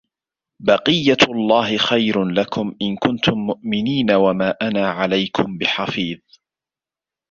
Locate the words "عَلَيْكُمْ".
4.91-5.57